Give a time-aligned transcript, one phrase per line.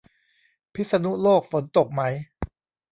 [0.73, 2.01] พิษณุโลกฝนตกไหม